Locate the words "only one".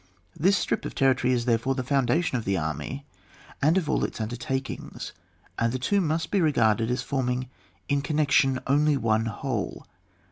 8.65-9.27